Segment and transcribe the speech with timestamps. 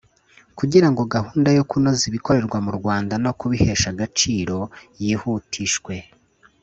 [0.57, 4.57] kugira ngo gahunda yo kunoza ibikorerwa mu Rwanda no kubihesha agaciro
[5.01, 5.95] yihutishwe